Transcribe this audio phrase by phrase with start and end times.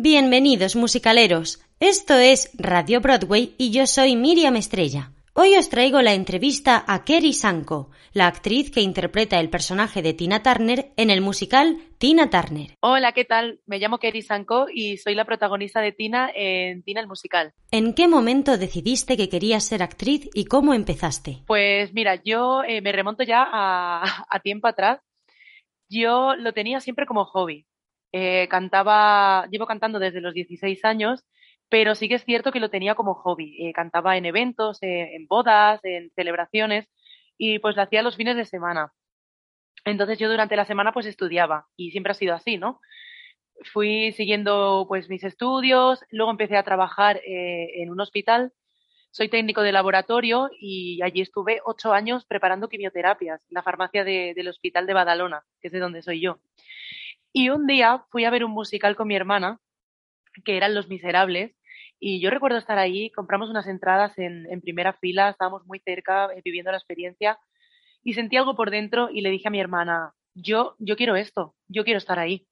[0.00, 5.10] Bienvenidos musicaleros, esto es Radio Broadway y yo soy Miriam Estrella.
[5.34, 10.14] Hoy os traigo la entrevista a Kerry Sanko, la actriz que interpreta el personaje de
[10.14, 12.76] Tina Turner en el musical Tina Turner.
[12.78, 13.58] Hola, ¿qué tal?
[13.66, 17.52] Me llamo Kerry Sanko y soy la protagonista de Tina en Tina el musical.
[17.72, 21.42] ¿En qué momento decidiste que querías ser actriz y cómo empezaste?
[21.48, 25.00] Pues mira, yo eh, me remonto ya a, a tiempo atrás.
[25.90, 27.66] Yo lo tenía siempre como hobby.
[28.12, 31.24] Eh, cantaba, llevo cantando desde los 16 años,
[31.68, 33.56] pero sí que es cierto que lo tenía como hobby.
[33.66, 36.86] Eh, cantaba en eventos, eh, en bodas, en celebraciones
[37.36, 38.92] y pues lo hacía los fines de semana.
[39.84, 42.80] Entonces yo durante la semana pues estudiaba y siempre ha sido así, ¿no?
[43.72, 48.52] Fui siguiendo pues mis estudios, luego empecé a trabajar en un hospital.
[49.10, 54.48] Soy técnico de laboratorio y allí estuve ocho años preparando quimioterapias en la farmacia del
[54.48, 56.38] Hospital de Badalona, que es de donde soy yo.
[57.38, 59.60] Y un día fui a ver un musical con mi hermana,
[60.44, 61.54] que eran Los Miserables,
[62.00, 66.42] y yo recuerdo estar ahí, compramos unas entradas en, primera fila, estábamos muy cerca, eh,
[66.44, 67.38] viviendo la experiencia,
[68.02, 71.54] y sentí algo por dentro y le dije a mi hermana, yo, yo quiero esto,
[71.68, 72.48] yo quiero estar ahí.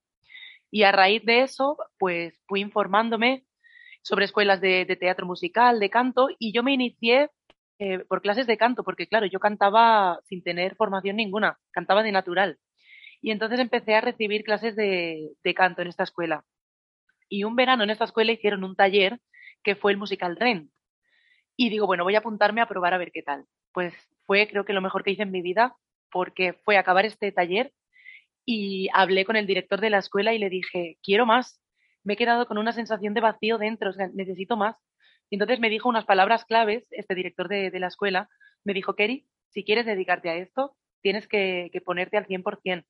[0.70, 3.44] Y a raíz de eso, pues fui informándome
[4.02, 7.30] sobre escuelas de, teatro musical, de canto, y yo me inicié
[7.80, 12.12] eh, por clases de canto, porque claro, yo cantaba sin tener formación ninguna, cantaba de
[12.12, 12.60] natural.
[13.20, 16.44] Y entonces empecé a recibir clases de, canto en esta escuela.
[17.28, 19.20] Y un verano en esta escuela hicieron un taller
[19.62, 20.70] que fue el musical Rent.
[21.56, 23.44] Y digo, bueno, voy a apuntarme a probar a ver qué tal.
[23.72, 23.94] Pues
[24.26, 25.76] fue creo que lo mejor que hice en mi vida
[26.10, 27.72] porque fue acabar este taller
[28.44, 31.60] y hablé con el director de la escuela y le dije, quiero más.
[32.04, 34.76] Me he quedado con una sensación de vacío dentro, necesito más.
[35.28, 38.28] Y entonces me dijo unas palabras claves, este director de, la escuela,
[38.62, 42.84] me dijo, Kerry, si quieres dedicarte a esto, tienes que, que ponerte al 100%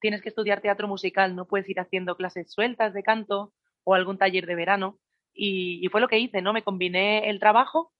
[0.00, 3.52] tienes que estudiar teatro musical, no puedes ir haciendo clases sueltas de canto
[3.84, 4.98] o algún taller de verano.
[5.32, 6.52] Y, fue lo que hice, ¿no?
[6.52, 7.92] Me combiné el trabajo,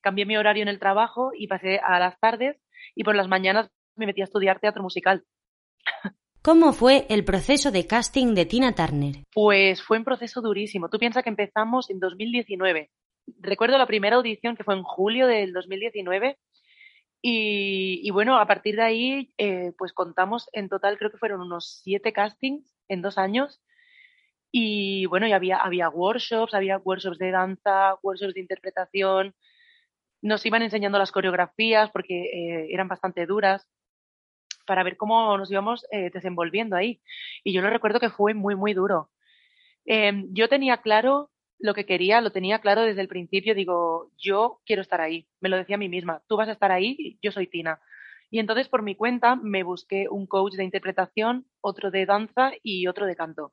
[0.00, 2.56] cambié mi horario en el trabajo y pasé a las tardes
[2.94, 5.24] y por las mañanas me metí a estudiar teatro musical.
[6.42, 9.16] ¿Cómo fue el proceso de casting de Tina Turner?
[9.34, 10.88] Pues fue un proceso durísimo.
[10.88, 12.90] Tú piensas que empezamos en 2019.
[13.40, 16.38] Recuerdo la primera audición que fue en julio del 2019
[17.20, 21.80] y, bueno, a partir de ahí, eh, pues contamos en total, creo que fueron unos
[21.82, 23.60] siete castings en dos años.
[24.52, 29.34] Y bueno, y había, había workshops, había workshops de danza, workshops de interpretación.
[30.22, 33.68] Nos iban enseñando las coreografías porque eh, eran bastante duras
[34.66, 37.02] para ver cómo nos íbamos eh, desenvolviendo ahí.
[37.44, 39.10] Y yo lo recuerdo que fue muy, muy duro.
[39.86, 44.60] Em, yo tenía claro lo que quería, lo tenía claro desde el principio, digo, yo
[44.64, 47.32] quiero estar ahí, me lo decía a mí misma, tú vas a estar ahí, yo
[47.32, 47.80] soy Tina.
[48.30, 52.86] Y entonces por mi cuenta me busqué un coach de interpretación, otro de danza y
[52.86, 53.52] otro de canto.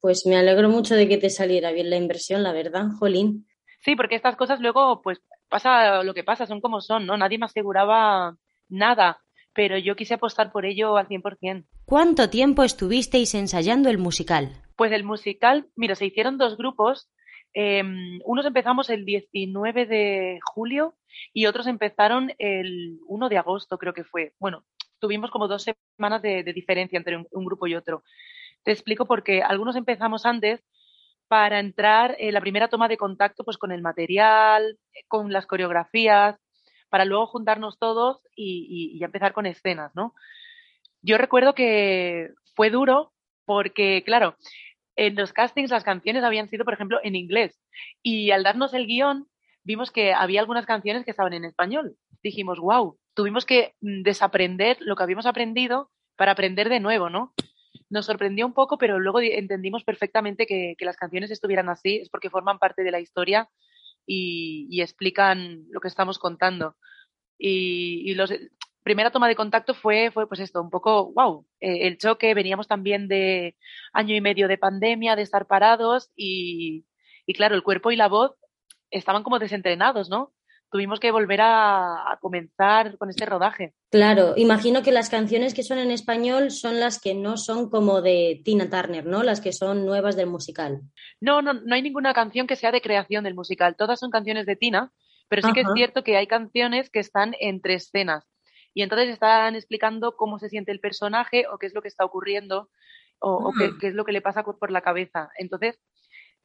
[0.00, 3.46] Pues me alegro mucho de que te saliera bien la inversión, la verdad, Jolín.
[3.80, 7.16] Sí, porque estas cosas luego, pues pasa lo que pasa, son como son, ¿no?
[7.16, 8.36] Nadie me aseguraba
[8.68, 9.20] nada,
[9.52, 11.66] pero yo quise apostar por ello al 100%.
[11.84, 14.62] ¿Cuánto tiempo estuvisteis ensayando el musical?
[14.76, 17.08] Pues el musical, mira, se hicieron dos grupos
[17.56, 20.96] Em, unos empezamos el 19 de julio
[21.32, 24.32] y otros empezaron el 1 de agosto, creo que fue.
[24.40, 24.64] Bueno,
[24.98, 25.64] tuvimos como dos
[25.96, 28.02] semanas de, diferencia entre un, grupo y otro.
[28.64, 30.64] Te explico porque algunos empezamos antes
[31.28, 34.76] para entrar en la primera toma de contacto pues con el material,
[35.06, 36.36] con las coreografías,
[36.88, 40.12] para luego juntarnos todos y, y empezar con escenas, ¿no?
[41.02, 43.12] Yo recuerdo que fue duro
[43.44, 44.36] porque, claro,
[44.96, 47.60] en los castings las canciones habían sido, por ejemplo, en inglés.
[48.02, 49.28] Y al darnos el guion,
[49.64, 51.96] vimos que había algunas canciones que estaban en español.
[52.22, 57.34] Dijimos, wow, tuvimos que mm, desaprender lo que habíamos aprendido para aprender de nuevo, ¿no?
[57.90, 62.30] Nos sorprendió un poco, pero luego entendimos perfectamente que, las canciones estuvieran así, es porque
[62.30, 63.48] forman parte de la historia
[64.06, 66.76] y, explican lo que estamos contando.
[67.38, 68.32] Y, y los,
[68.84, 72.68] primera toma de contacto fue, fue pues esto, un poco, wow, eh, el choque, veníamos
[72.68, 73.56] también de
[73.92, 76.86] año y medio de pandemia, de estar parados y,
[77.26, 78.36] y, claro, el cuerpo y la voz
[78.90, 80.32] estaban como desentrenados, ¿no?
[80.74, 83.74] tuvimos que volver a, comenzar con este rodaje.
[83.92, 88.02] Claro, imagino que las canciones que son en español son las que no son como
[88.02, 89.22] de Tina Turner, ¿no?
[89.22, 90.80] Las que son nuevas del musical.
[91.20, 93.76] No, no, no hay ninguna canción que sea de creación del musical.
[93.76, 94.90] Todas son canciones de Tina,
[95.28, 98.24] pero sí que es cierto que hay canciones que están entre escenas.
[98.74, 102.04] Y entonces están explicando cómo se siente el personaje o qué es lo que está
[102.04, 102.68] ocurriendo
[103.20, 103.76] o, qué, ah.
[103.80, 105.30] qué, es lo que le pasa por la cabeza.
[105.38, 105.78] Entonces,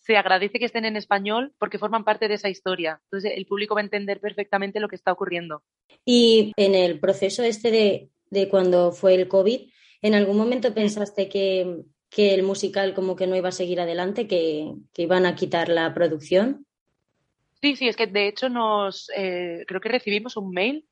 [0.02, 3.02] se agradece que estén en español porque forman parte de esa historia.
[3.06, 5.64] Entonces el público va a entender perfectamente lo que está ocurriendo.
[6.06, 9.70] Y en el proceso este de, de cuando fue el COVID,
[10.02, 14.28] ¿en algún momento pensaste que, que, el musical como que no iba a seguir adelante,
[14.28, 16.66] que, que, iban a quitar la producción?
[17.62, 20.88] Sí, sí, es que de hecho nos eh, creo que recibimos un mail,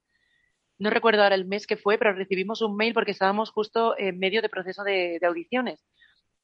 [0.79, 4.19] no recuerdo ahora el mes que fue, pero recibimos un mail porque estábamos justo en
[4.19, 5.83] medio de proceso de, audiciones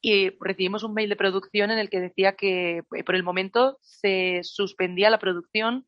[0.02, 3.78] y recibimos un mail de producción en el que decía que eh, por el momento
[3.82, 5.88] se suspendía la producción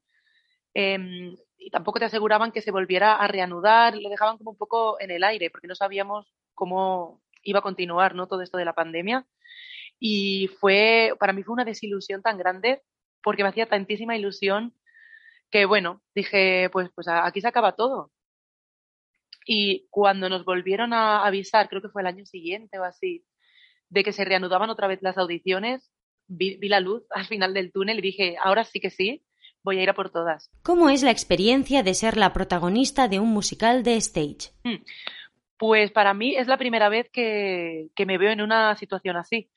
[0.74, 5.00] em, y tampoco te aseguraban que se volviera a reanudar, lo dejaban como un poco
[5.02, 8.28] en el aire porque no sabíamos cómo iba a continuar ¿no?
[8.28, 9.26] todo esto de la pandemia.
[10.00, 12.82] Y fue, para mí fue una desilusión tan grande
[13.24, 14.74] porque me hacía tantísima ilusión
[15.50, 18.12] que bueno, dije, pues, pues aquí se acaba todo.
[19.46, 23.24] Y cuando nos volvieron a avisar, creo que fue el año siguiente o así,
[23.90, 25.92] de que se reanudaban otra vez las audiciones,
[26.28, 29.24] vi, la luz al final del túnel y dije, ahora sí que sí,
[29.64, 30.50] voy a ir a por todas.
[30.64, 34.52] ¿Cómo es la experiencia de ser la protagonista de un musical de stage?
[34.64, 34.84] Hmm.
[35.58, 39.50] Pues para mí es la primera vez que, me veo en una situación así.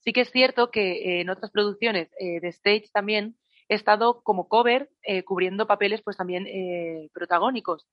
[0.00, 3.36] Sí que es cierto que en otras producciones eh, de stage también
[3.68, 7.86] he estado como cover eh, cubriendo papeles pues también eh, protagónicos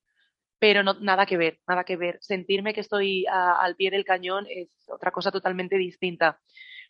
[0.62, 2.20] pero no, nada que ver, nada que ver.
[2.22, 6.40] Sentirme que estoy al pie del cañón es otra cosa totalmente distinta.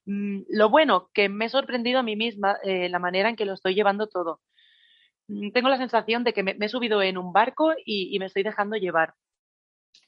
[0.06, 3.46] Mm, lo bueno, que me he sorprendido a mí misma eh, la manera en que
[3.46, 4.42] lo estoy llevando todo.
[5.28, 8.44] Mm, tengo la sensación de que me, he subido en un barco y, me estoy
[8.44, 9.14] dejando llevar.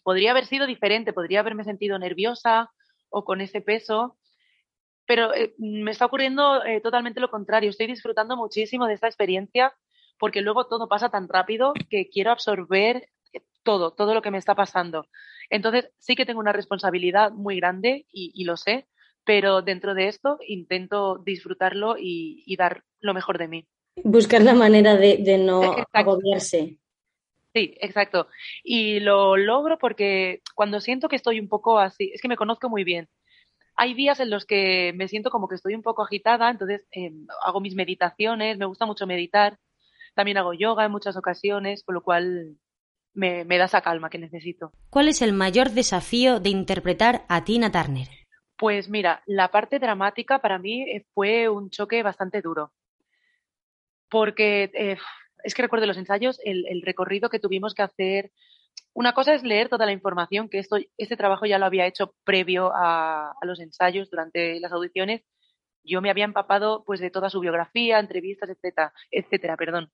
[0.04, 2.70] Podría haber sido diferente, podría haberme sentido nerviosa
[3.10, 4.18] o con ese peso,
[5.08, 7.70] pero eh, me está ocurriendo eh, totalmente lo contrario.
[7.70, 9.74] Estoy disfrutando muchísimo de esta experiencia
[10.20, 13.08] porque luego todo pasa tan rápido que quiero absorber
[13.64, 15.08] todo, todo lo que me está pasando.
[15.50, 18.88] Entonces, sí que tengo una responsabilidad muy grande y, lo sé,
[19.26, 23.68] pero dentro de esto intento disfrutarlo y, dar lo mejor de mí.
[24.04, 26.78] Buscar la manera de, no agobiarse.
[27.54, 28.28] Sí, exacto.
[28.64, 32.70] Y lo logro porque cuando siento que estoy un poco así, es que me conozco
[32.70, 33.08] muy bien.
[33.76, 37.26] Hay días en los que me siento como que estoy un poco agitada, entonces em,
[37.46, 39.58] hago mis meditaciones, me gusta mucho meditar,
[40.16, 42.58] también hago yoga en muchas ocasiones, con lo cual
[43.14, 44.72] me, da esa calma que necesito.
[44.90, 48.08] ¿Cuál es el mayor desafío de interpretar a Tina Turner?
[48.58, 52.72] Pues mira, la parte dramática para mí eh, fue un choque bastante duro.
[54.10, 54.98] Porque eh,
[55.44, 58.32] es que recuerdo los ensayos, el, recorrido que tuvimos que hacer.
[58.94, 62.14] Una cosa es leer toda la información, que esto, este trabajo ya lo había hecho
[62.24, 65.24] previo a, a los ensayos durante las audiciones.
[65.84, 69.92] Yo me había empapado pues de toda su biografía, entrevistas, etcétera, etcétera, perdón.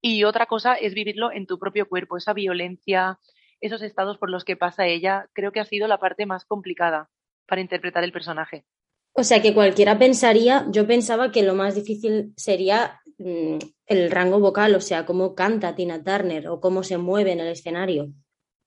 [0.00, 3.18] Y otra cosa es vivirlo en tu propio cuerpo, esa violencia,
[3.60, 7.10] esos estados por los que pasa ella, creo que ha sido la parte más complicada
[7.46, 8.64] para interpretar el personaje.
[9.12, 14.38] O sea que cualquiera pensaría, yo pensaba que lo más difícil sería mm, el rango
[14.38, 18.12] vocal, o sea, cómo canta Tina Turner o cómo se mueve en el escenario.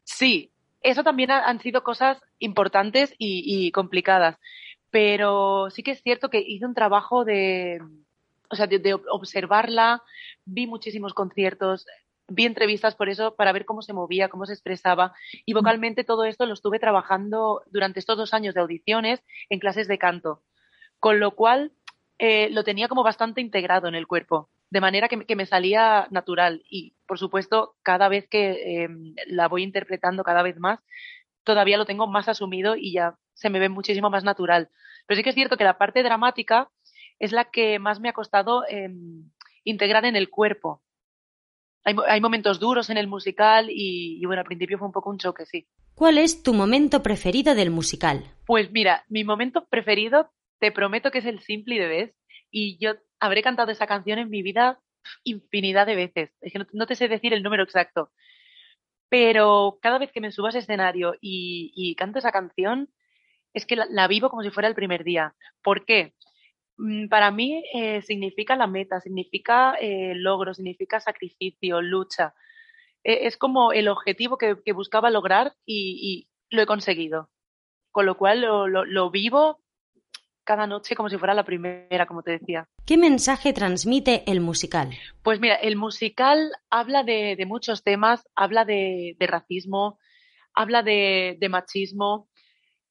[0.03, 0.51] Sí,
[0.81, 4.37] eso también han sido cosas importantes y, y complicadas,
[4.91, 7.79] pero sí que es cierto que hice un trabajo de,
[8.49, 10.03] o sea, de, observarla,
[10.45, 11.85] vi muchísimos conciertos,
[12.27, 15.13] vi entrevistas por eso para ver cómo se movía, cómo se expresaba
[15.45, 19.87] y vocalmente todo esto lo estuve trabajando durante estos dos años de audiciones en clases
[19.87, 20.43] de canto,
[20.99, 21.73] con lo cual
[22.19, 26.63] eh, lo tenía como bastante integrado en el cuerpo, de manera que, me salía natural
[26.69, 30.79] y por supuesto cada vez que em, la voy interpretando cada vez más,
[31.43, 34.69] todavía lo tengo más asumido y ya se me ve muchísimo más natural.
[35.05, 36.69] Pero sí que es cierto que la parte dramática
[37.19, 39.29] es la que más me ha costado em,
[39.63, 40.81] integrar en el cuerpo.
[41.85, 45.45] Hay, momentos duros en el musical y, bueno, al principio fue un poco un choque,
[45.45, 45.67] sí.
[45.95, 48.23] ¿Cuál es tu momento preferido del musical?
[48.45, 52.15] Pues mira, mi momento preferido, te prometo que es el Simply de Best
[52.49, 54.79] y yo habré cantado esa canción en mi vida
[55.25, 56.31] infinidad de veces.
[56.39, 58.11] Es que no, te sé decir el número exacto.
[59.09, 62.89] Pero cada vez que me subo a ese escenario y, canto esa canción,
[63.53, 65.35] es que la, la, vivo como si fuera el primer día.
[65.61, 66.13] ¿Por qué?
[66.77, 72.33] Mm, para mí eh, significa la meta, significa eh, logro, significa sacrificio, lucha.
[73.03, 77.29] E, es como el objetivo que, buscaba lograr y, lo he conseguido.
[77.91, 79.59] Con lo cual lo, vivo
[80.43, 82.67] cada noche como si fuera la primera, como te decía.
[82.85, 84.91] ¿Qué mensaje transmite el musical?
[85.21, 89.99] Pues mira, el musical habla de, muchos temas, habla de, racismo,
[90.53, 92.29] habla de, machismo,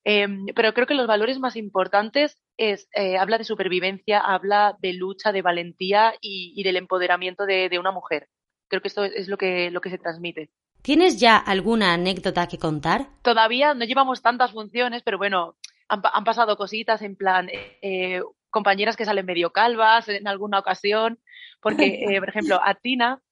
[0.05, 4.93] em, pero creo que los valores más importantes es, eh, habla de supervivencia, habla de
[4.93, 8.29] lucha, de valentía y, del empoderamiento de, una mujer.
[8.69, 10.51] Creo que esto es lo que, lo que se transmite.
[10.83, 13.09] ¿Tienes ya alguna anécdota que contar?
[13.23, 15.57] Todavía no llevamos tantas funciones, pero bueno,
[15.89, 21.19] han, pasado cositas en plan, eh, compañeras que salen medio calvas en alguna ocasión,
[21.61, 21.85] porque,
[22.17, 23.23] eh, por ejemplo, a Tina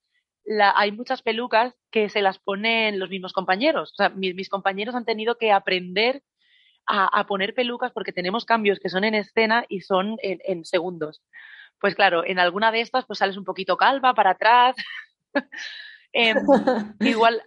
[0.43, 3.91] la, hay muchas pelucas que se las ponen los mismos compañeros.
[3.93, 6.23] O sea, mis, compañeros han tenido que aprender
[6.85, 11.21] a, poner pelucas porque tenemos cambios que son en escena y son en, segundos.
[11.79, 14.75] Pues claro, en alguna de estas pues sales un poquito calva para atrás.
[16.13, 16.35] Em,
[16.99, 17.41] igual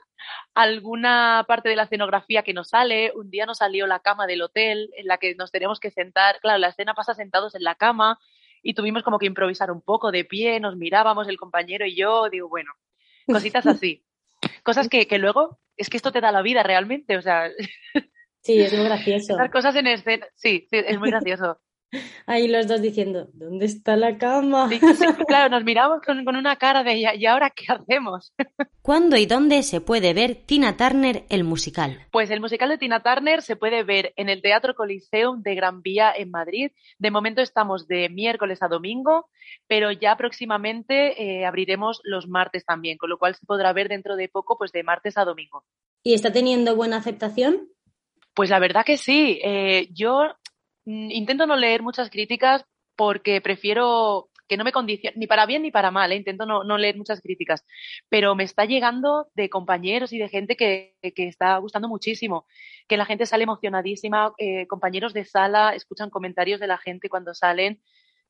[0.55, 3.13] alguna parte de la escenografía que nos sale.
[3.15, 6.41] Un día nos salió la cama del hotel en la que nos tenemos que sentar.
[6.41, 8.19] Claro, la escena pasa sentados en la cama
[8.63, 12.31] y tuvimos como que improvisar un poco de pie, nos mirábamos el compañero y yo.
[12.31, 12.73] Digo, bueno,
[13.27, 14.05] cositas así.
[14.63, 17.51] Cosas que, que luego, es que esto te da la vida realmente, o sea.
[18.45, 19.35] Sí, es muy gracioso.
[19.35, 21.59] Esas cosas en escena, sí, sí, es muy gracioso.
[22.27, 24.69] Ahí los dos diciendo, ¿dónde está la cama?
[25.27, 28.35] claro, nos miramos con, una cara de ¿y ahora qué hacemos?
[28.83, 32.07] ¿Cuándo y dónde se puede ver Tina Turner el musical?
[32.13, 35.81] Pues el musical de Tina Turner se puede ver en el Teatro Coliseum de Gran
[35.81, 36.71] Vía en Madrid.
[36.99, 39.31] De momento estamos de miércoles a domingo,
[39.67, 44.17] pero ya próximamente eh, abriremos los martes también, con lo cual se podrá ver dentro
[44.17, 45.65] de poco, pues de martes a domingo.
[46.03, 47.74] ¿Y está teniendo buena aceptación?
[48.35, 49.41] Pues la verdad que sí.
[49.43, 50.35] Eh, yo
[50.87, 52.65] Mm, intento no leer muchas críticas
[52.97, 56.17] porque prefiero que no me condicione, ni para bien ni para mal, ¿eh?
[56.17, 57.65] intento no, leer muchas críticas,
[58.11, 62.47] pero me está llegando de compañeros y de gente que, está gustando muchísimo,
[62.87, 67.35] que la gente sale emocionadísima, eh, compañeros de sala escuchan comentarios de la gente cuando
[67.35, 67.81] salen,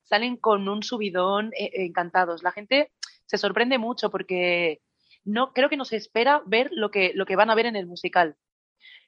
[0.04, 2.42] salen con un subidón eh, encantados.
[2.44, 2.92] La gente
[3.26, 4.80] se sorprende mucho porque
[5.24, 7.76] no creo que no se espera ver lo que, lo que van a ver en
[7.76, 8.36] el musical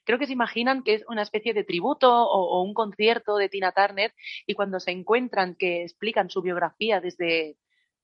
[0.03, 3.71] creo que se imaginan que es una especie de tributo o, un concierto de Tina
[3.71, 4.13] Turner
[4.45, 7.57] y cuando se encuentran que explican su biografía desde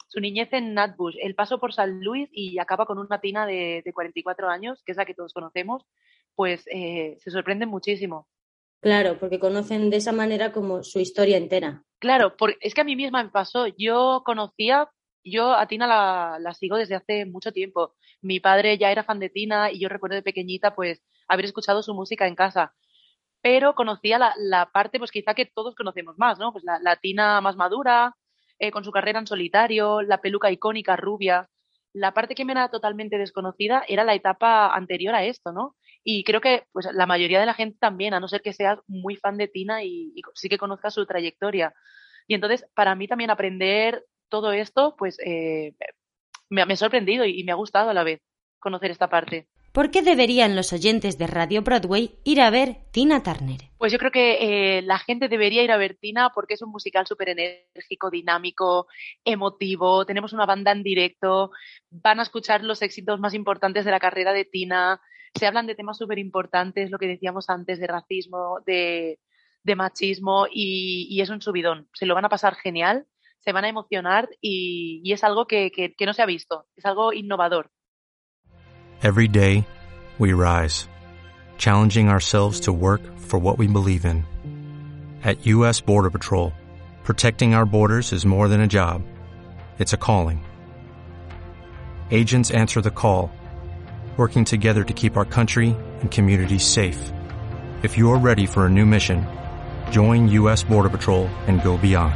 [0.08, 3.84] su niñez en Natbush, el paso por San Luis y acaba con una Tina de,
[3.94, 5.86] 44 años, que es la que todos conocemos,
[6.36, 8.28] pues eh, se sorprenden muchísimo.
[8.84, 11.84] Claro, porque conocen de esa manera como su historia entera.
[12.00, 13.68] Claro, porque es que a mí misma me pasó.
[13.78, 14.90] Yo conocía,
[15.24, 17.96] yo a Tina la, la, sigo desde hace mucho tiempo.
[18.22, 21.84] Mi padre ya era fan de Tina y yo recuerdo de pequeñita, pues haber escuchado
[21.84, 22.74] su música en casa.
[23.42, 26.54] Pero conocía la, parte, pues quizá que todos conocemos más, ¿no?
[26.54, 28.16] Pues la latina más madura,
[28.58, 31.50] eh, con su carrera en solitario, la peluca icónica rubia.
[31.92, 35.76] La parte que me era totalmente desconocida era la etapa anterior a esto, ¿no?
[36.06, 38.80] Y creo que pues la mayoría de la gente también, a no ser que seas
[38.88, 41.74] muy fan de Tina y, sí que conozcas su trayectoria.
[42.28, 45.76] Y entonces, para mí también aprender todo esto, pues eh,
[46.50, 48.20] me, me, ha sorprendido y me ha gustado a la vez
[48.58, 49.48] conocer esta parte.
[49.72, 53.60] ¿Por qué deberían los oyentes de Radio Broadway ir a ver Tina Turner?
[53.78, 56.72] Pues yo creo que eh, la gente debería ir a ver Tina porque es un
[56.72, 58.88] musical súper enérgico, dinámico,
[59.24, 60.06] emotivo.
[60.08, 61.52] Tenemos una banda en directo.
[61.92, 65.00] Van a escuchar los éxitos más importantes de la carrera de Tina.
[65.36, 69.20] Se hablan de temas súper importantes, lo que decíamos antes, de racismo, de,
[69.76, 71.88] machismo y, es un subidón.
[71.94, 73.08] Se lo van a pasar genial,
[73.44, 76.66] se van a emocionar y, es algo que no se ha visto.
[76.76, 77.70] Es algo innovador.
[79.02, 79.66] Every day,
[80.18, 80.88] we rise,
[81.58, 84.26] challenging ourselves to work for what we believe in.
[85.24, 85.82] At U.S.
[85.82, 86.54] Border Patrol,
[87.04, 89.02] protecting our borders is more than a job,
[89.78, 90.46] it's a calling.
[92.12, 93.30] Agents answer the call,
[94.16, 97.12] working together to keep our country and communities safe.
[97.82, 99.28] If you are ready for a new mission,
[99.92, 100.64] join U.S.
[100.64, 102.16] Border Patrol and go beyond.